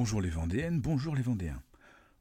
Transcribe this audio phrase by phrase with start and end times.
[0.00, 1.62] Bonjour les Vendéennes, bonjour les Vendéens.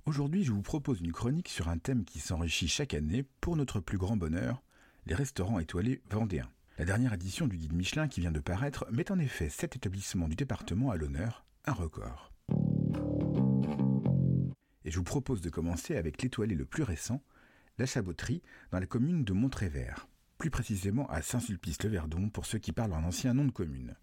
[0.05, 3.79] Aujourd'hui, je vous propose une chronique sur un thème qui s'enrichit chaque année pour notre
[3.79, 4.61] plus grand bonheur,
[5.05, 6.51] les restaurants étoilés vendéens.
[6.77, 10.27] La dernière édition du guide Michelin qui vient de paraître met en effet sept établissements
[10.27, 12.33] du département à l'honneur, un record.
[14.83, 17.23] Et je vous propose de commencer avec l'étoilé le plus récent,
[17.77, 22.91] la Chaboterie, dans la commune de Montrévert, plus précisément à Saint-Sulpice-le-Verdon pour ceux qui parlent
[22.91, 23.95] en ancien nom de commune.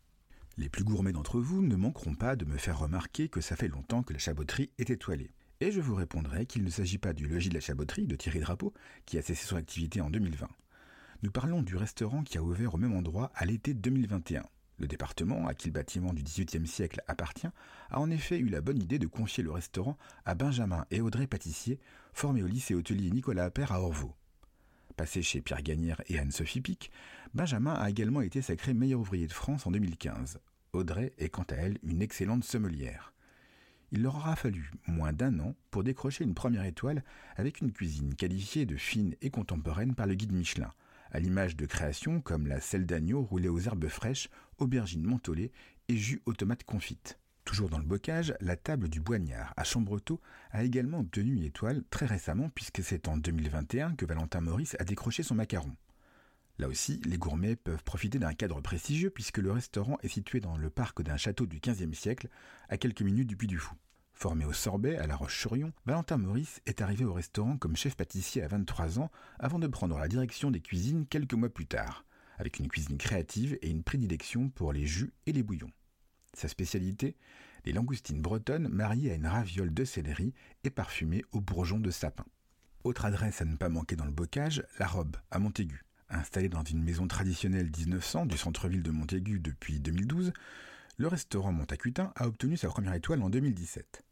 [0.59, 3.69] Les plus gourmets d'entre vous ne manqueront pas de me faire remarquer que ça fait
[3.69, 5.31] longtemps que la chaboterie est étoilée.
[5.61, 8.41] Et je vous répondrai qu'il ne s'agit pas du logis de la chaboterie de Thierry
[8.41, 8.73] Drapeau,
[9.05, 10.49] qui a cessé son activité en 2020.
[11.23, 14.45] Nous parlons du restaurant qui a ouvert au même endroit à l'été 2021.
[14.79, 17.49] Le département, à qui le bâtiment du XVIIIe siècle appartient,
[17.91, 21.27] a en effet eu la bonne idée de confier le restaurant à Benjamin et Audrey
[21.27, 21.81] Pâtissier,
[22.15, 24.15] formés au lycée hôtelier Nicolas Appert à Orvaux.
[24.97, 26.91] Passé chez Pierre Gagnère et Anne-Sophie Pic,
[27.35, 30.39] Benjamin a également été sacré meilleur ouvrier de France en 2015.
[30.77, 33.13] Audrey est quant à elle une excellente sommelière.
[33.93, 37.05] Il leur aura fallu moins d'un an pour décrocher une première étoile
[37.37, 40.73] avec une cuisine qualifiée de fine et contemporaine par le guide Michelin,
[41.13, 44.29] à l'image de créations comme la selle d'agneau roulée aux herbes fraîches,
[44.59, 45.53] aubergines mentholées
[45.89, 47.19] et jus aux tomates confites.
[47.45, 51.85] Toujours dans le bocage, la table du Boignard à Chambretot a également obtenu une étoile
[51.91, 55.77] très récemment puisque c'est en 2021 que Valentin Maurice a décroché son macaron.
[56.59, 60.57] Là aussi, les gourmets peuvent profiter d'un cadre prestigieux puisque le restaurant est situé dans
[60.57, 62.29] le parc d'un château du XVe siècle,
[62.69, 63.75] à quelques minutes du Puy du Fou.
[64.15, 68.43] Formé au sorbet à La Roche-sur-Yon, Valentin Maurice est arrivé au restaurant comme chef pâtissier
[68.43, 72.07] à 23 ans avant de prendre la direction des cuisines quelques mois plus tard,
[72.39, 75.71] avec une cuisine créative et une prédilection pour les jus et les bouillons.
[76.33, 77.17] Sa spécialité
[77.67, 80.33] Les langoustines bretonnes mariées à une raviole de céleri
[80.65, 82.25] et parfumées au bourgeon de sapin.
[82.85, 85.86] Autre adresse à ne pas manquer dans le bocage, La Robe, à Montaigu.
[86.09, 90.33] Installé dans une maison traditionnelle 1900 du centre-ville de Montaigu depuis 2012,
[90.99, 94.05] le restaurant Montacutin a obtenu sa première étoile en 2017.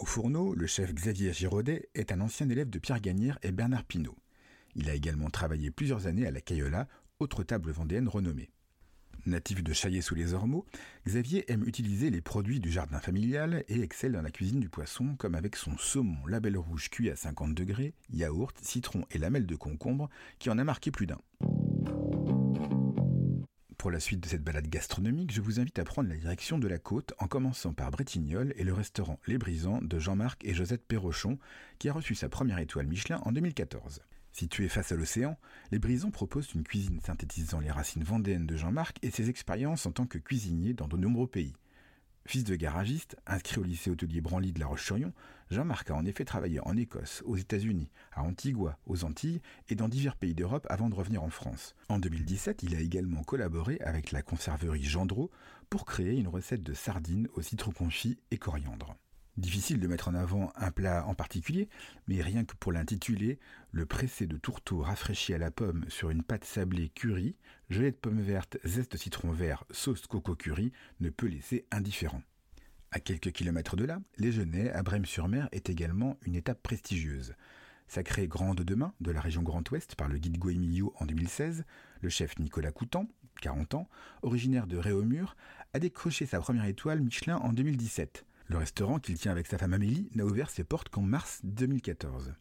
[0.00, 3.84] Au fourneau, le chef Xavier Giraudet est un ancien élève de Pierre Gagnère et Bernard
[3.84, 4.16] Pinault.
[4.74, 6.88] Il a également travaillé plusieurs années à la Cayola,
[7.20, 8.50] autre table vendéenne renommée.
[9.26, 10.64] Natif de Chaillé-sous-les-Ormeaux,
[11.06, 15.14] Xavier aime utiliser les produits du jardin familial et excelle dans la cuisine du poisson,
[15.16, 19.56] comme avec son saumon label rouge cuit à 50 degrés, yaourt, citron et lamelles de
[19.56, 20.08] concombre,
[20.38, 21.18] qui en a marqué plus d'un.
[23.80, 26.68] Pour la suite de cette balade gastronomique, je vous invite à prendre la direction de
[26.68, 30.86] la côte en commençant par Bretignolles et le restaurant Les Brisants de Jean-Marc et Josette
[30.86, 31.38] Perrochon,
[31.78, 34.02] qui a reçu sa première étoile Michelin en 2014.
[34.32, 35.38] Situé face à l'océan,
[35.70, 39.92] les Brisons proposent une cuisine synthétisant les racines vendéennes de Jean-Marc et ses expériences en
[39.92, 41.54] tant que cuisinier dans de nombreux pays.
[42.26, 45.12] Fils de garagiste, inscrit au lycée hôtelier Branly de la Roche-sur-Yon,
[45.50, 49.88] Jean-Marc a en effet travaillé en Écosse, aux États-Unis, à Antigua, aux Antilles et dans
[49.88, 51.74] divers pays d'Europe avant de revenir en France.
[51.88, 55.30] En 2017, il a également collaboré avec la conserverie Gendreau
[55.70, 58.94] pour créer une recette de sardines au citron confit et coriandre.
[59.40, 61.70] Difficile de mettre en avant un plat en particulier,
[62.06, 63.38] mais rien que pour l'intituler,
[63.72, 67.36] le pressé de tourteau rafraîchi à la pomme sur une pâte sablée curry,
[67.70, 72.20] gelée de pommes vertes, zeste citron vert, sauce coco curry ne peut laisser indifférent.
[72.90, 77.32] À quelques kilomètres de là, les Genêts, à Brême-sur-Mer, est également une étape prestigieuse.
[77.88, 81.64] Sacré grande demain de la région Grand Ouest par le guide Goemilio en 2016,
[82.02, 83.08] le chef Nicolas Coutan,
[83.40, 83.88] 40 ans,
[84.20, 85.34] originaire de Réaumur,
[85.72, 88.26] a décroché sa première étoile Michelin en 2017.
[88.50, 92.34] Le restaurant qu'il tient avec sa femme Amélie n'a ouvert ses portes qu'en mars 2014.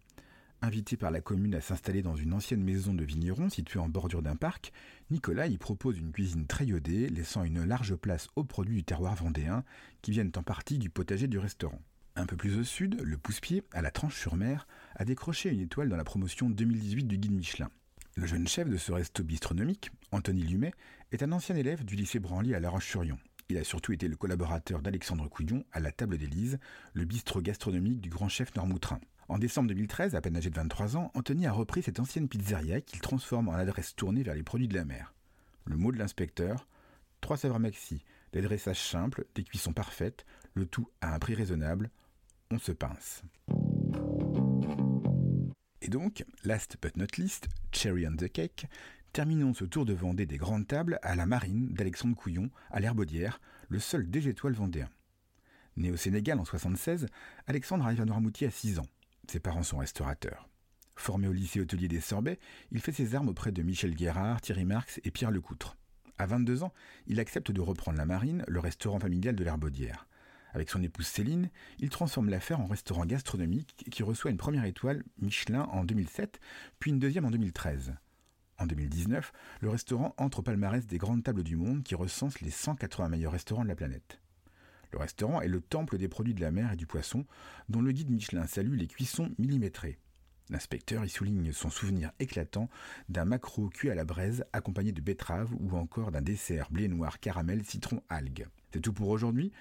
[0.64, 4.24] Invité par la commune à s'installer dans une ancienne maison de vigneron située en bordure
[4.24, 4.74] d'un parc,
[5.12, 9.14] Nicolas y propose une cuisine très iodée, laissant une large place aux produits du terroir
[9.14, 9.64] vendéen
[10.02, 11.80] qui viennent en partie du potager du restaurant.
[12.16, 14.66] Un peu plus au sud, le Pousse-Pied, à la Tranche-sur-Mer,
[14.96, 17.70] a décroché une étoile dans la promotion 2018 du guide Michelin.
[18.16, 20.74] Le jeune chef de ce resto bistronomique, Anthony Lumet,
[21.12, 23.20] est un ancien élève du lycée Branly à La Roche-sur-Yon.
[23.52, 26.60] Il a surtout été le collaborateur d'Alexandre Couillon à la table d'Élise,
[26.94, 29.00] le bistrot gastronomique du grand chef Normoutrin.
[29.28, 32.80] En décembre 2013, à peine âgé de 23 ans, Anthony a repris cette ancienne pizzeria
[32.82, 35.16] qu'il transforme en adresse tournée vers les produits de la mer.
[35.66, 36.68] Le mot de l'inspecteur,
[37.22, 38.04] trois saveurs maxi,
[38.34, 41.90] des dressages simples, des cuissons parfaites, le tout à un prix raisonnable,
[42.52, 43.24] on se pince.
[45.82, 48.68] Et donc, last but not least, cherry on the cake,
[49.12, 53.42] terminons ce tour de Vendée des grandes tables à la marine d'Alexandre Couillon, à l'Herbaudière,
[53.68, 54.90] le seul des étoiles vendéen.
[55.78, 57.08] Né au Sénégal en 76,
[57.48, 58.88] Alexandre arrive à Noirmoutier à 6 ans.
[59.28, 60.50] Ses parents sont restaurateurs.
[60.96, 62.40] Formé au lycée hôtelier des Sorbets,
[62.72, 65.78] il fait ses armes auprès de Michel Guérard, Thierry Marx et Pierre Lecoutre.
[66.18, 66.74] À 22 ans,
[67.08, 70.08] il accepte de reprendre la marine, le restaurant familial de l'Herbaudière.
[70.54, 75.04] Avec son épouse Céline, il transforme l'affaire en restaurant gastronomique qui reçoit une première étoile
[75.20, 76.40] Michelin en 2007,
[76.80, 77.94] puis une deuxième en 2013.
[78.60, 82.52] En 2019, le restaurant entre au palmarès des grandes tables du monde qui recense les
[82.52, 84.20] 180 meilleurs restaurants de la planète.
[84.92, 87.26] Le restaurant est le temple des produits de la mer et du poisson,
[87.70, 89.98] dont le guide Michelin salue les cuissons millimétrées.
[90.50, 92.70] L'inspecteur y souligne son souvenir éclatant
[93.08, 97.20] d'un maquereau cuit à la braise accompagné de betteraves ou encore d'un dessert blé noir
[97.20, 98.48] caramel citron algue.
[98.74, 99.52] C'est tout pour aujourd'hui.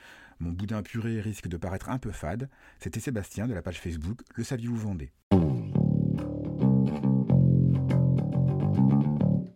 [0.41, 2.49] Mon boudin puré risque de paraître un peu fade.
[2.81, 5.12] C'était Sébastien de la page Facebook Le Saviez-vous Vendez.